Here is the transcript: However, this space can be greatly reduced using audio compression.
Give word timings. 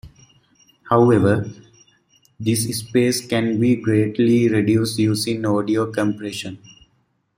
However, 0.89 1.47
this 2.39 2.63
space 2.79 3.23
can 3.27 3.59
be 3.59 3.75
greatly 3.75 4.49
reduced 4.49 4.97
using 4.97 5.45
audio 5.45 5.91
compression. 5.91 6.57